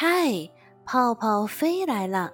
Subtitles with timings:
[0.00, 0.48] 嗨，
[0.84, 2.32] 泡泡飞来了。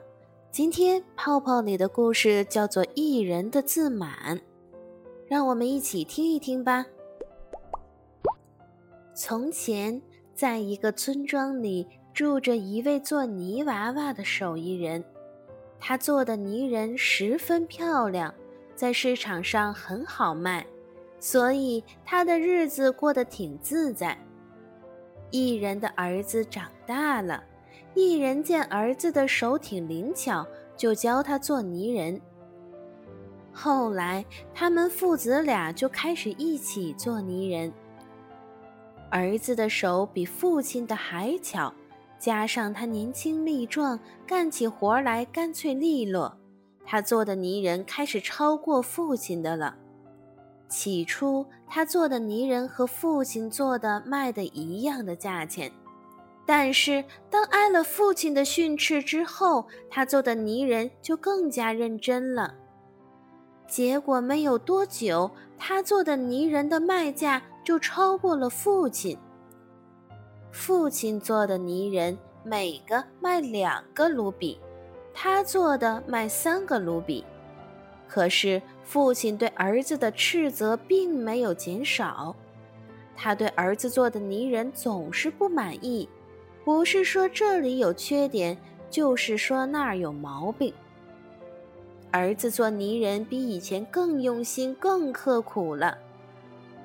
[0.50, 4.36] 今天泡泡里的故事叫做《一人的自满》，
[5.26, 6.84] 让我们一起听一听吧。
[9.14, 9.98] 从前，
[10.34, 15.02] 在一个村庄里住着一位做泥娃娃的手艺人，
[15.80, 18.34] 他做的泥人十分漂亮，
[18.74, 20.66] 在市场上很好卖，
[21.18, 24.18] 所以他的日子过得挺自在。
[25.30, 27.42] 艺人的儿子长大了，
[27.94, 30.46] 一人见儿子的手挺灵巧，
[30.76, 32.20] 就教他做泥人。
[33.52, 37.72] 后来，他们父子俩就开始一起做泥人。
[39.10, 41.72] 儿子的手比父亲的还巧，
[42.18, 43.96] 加上他年轻力壮，
[44.26, 46.36] 干起活来干脆利落，
[46.84, 49.76] 他做的泥人开始超过父亲的了。
[50.68, 55.70] 起初，他做的泥人和父亲做的卖的一样的价钱，
[56.46, 62.54] 但是当挨了父亲的训斥之后，他做的泥人就更加认真了。
[63.66, 69.16] 结果没有多久，他做的泥人的卖价就超过了父亲。
[70.52, 74.60] 父亲做的泥人每个卖两个卢比，
[75.14, 77.24] 他做的卖三个卢比。
[78.06, 82.36] 可是，父亲对儿子的斥责并没有减少。
[83.16, 86.08] 他对儿子做的泥人总是不满意，
[86.64, 88.56] 不是说这里有缺点，
[88.88, 90.72] 就是说那儿有毛病。
[92.10, 95.98] 儿子做泥人比以前更用心、更刻苦了。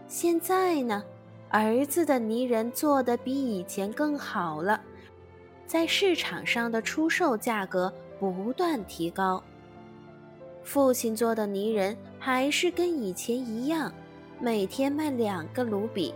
[0.08, 1.04] 现在呢，
[1.50, 4.82] 儿子的泥人做的比以前更好了，
[5.66, 9.42] 在市场上的出售价格不断提高。
[10.64, 13.94] 父亲做的泥人还是跟以前一样，
[14.40, 16.14] 每天卖两个卢比，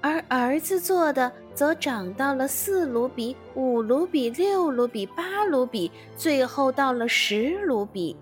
[0.00, 8.16] 而儿子做的则涨到了四卢比、五卢比、六卢比、八卢比，最后到了十卢比。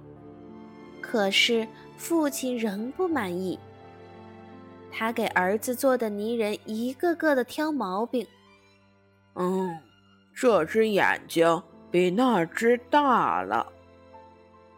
[1.01, 1.67] 可是
[1.97, 3.59] 父亲仍不满意，
[4.91, 8.27] 他给儿子做的泥人一个个的挑毛病。
[9.35, 9.79] 嗯，
[10.35, 13.67] 这只眼睛比那只大了。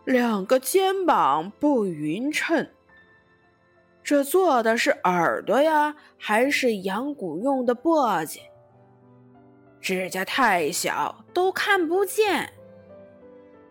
[0.05, 2.69] 两个肩膀不匀称，
[4.05, 8.39] 这做的是耳朵呀，还是养蛊用的簸箕？
[9.81, 12.53] 指甲太小，都看不见。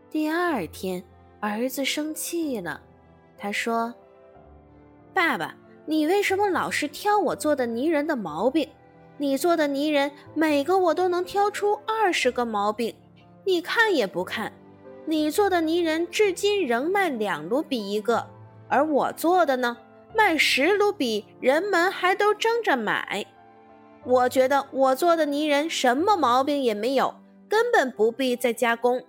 [0.09, 1.03] 第二天，
[1.39, 2.81] 儿子生气了，
[3.37, 3.93] 他说
[5.13, 5.55] ：“爸爸，
[5.85, 8.67] 你为什么老是挑我做的泥人的毛病？
[9.19, 12.95] 你做的泥人每个我都能挑出二十个毛病，
[13.45, 14.51] 你看也不看。”
[15.05, 18.25] 你做的泥人至今仍卖两卢比一个，
[18.69, 19.77] 而我做的呢，
[20.15, 23.25] 卖十卢比，人们还都争着买。
[24.05, 27.15] 我觉得我做的泥人什么毛病也没有，
[27.47, 29.03] 根本不必再加工。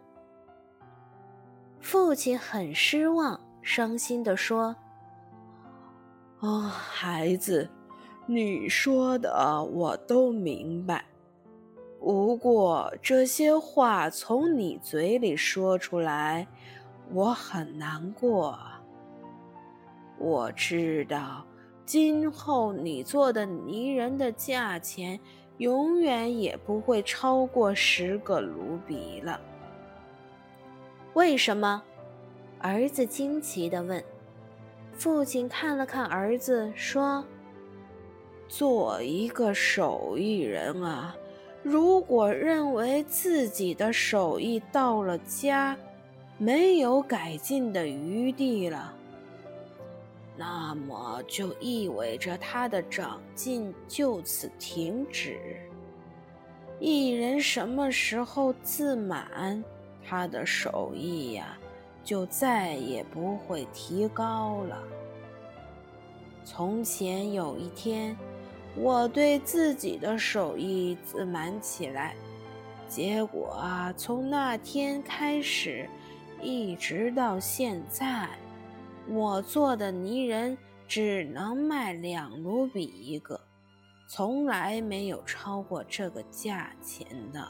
[1.81, 4.77] 父亲很失望，伤心地说
[6.41, 7.69] ：“哦，孩子，
[8.27, 11.05] 你说的我都明白。”
[12.01, 16.47] 不过这些话从你嘴里说出来，
[17.13, 18.59] 我很难过。
[20.25, 21.45] 我知道，
[21.85, 25.21] 今后你做的泥人的价钱
[25.59, 29.39] 永远也不会超过十个卢比了。
[31.13, 31.83] 为什么？
[32.59, 34.03] 儿子惊奇地问。
[34.95, 37.23] 父亲看了看儿子，说
[38.49, 41.15] ：“做一个手艺人啊。”
[41.63, 45.77] 如果认为自己的手艺到了家，
[46.39, 48.95] 没有改进的余地了，
[50.37, 55.39] 那么就意味着他的长进就此停止。
[56.81, 59.63] 艺人什么时候自满，
[60.07, 61.59] 他的手艺呀，
[62.03, 64.83] 就再也不会提高了。
[66.45, 68.17] 从前有一天。
[68.77, 72.17] 我对自己的手艺自满起来，
[72.89, 75.89] 结果啊，从那天开始，
[76.43, 78.29] 一直到现在，
[79.09, 80.57] 我做的泥人
[80.89, 83.41] 只能卖两卢比一个，
[84.09, 87.47] 从来没有超过这个价钱的。